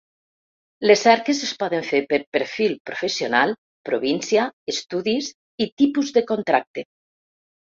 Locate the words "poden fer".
1.63-1.99